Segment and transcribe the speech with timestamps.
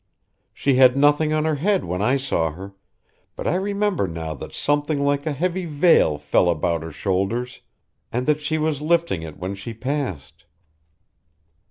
[0.51, 2.73] She had nothing on her head when I saw her,
[3.35, 7.61] but I remember now that something like a heavy veil fell about her shoulders,
[8.11, 10.45] and that she was lifting it when she passed.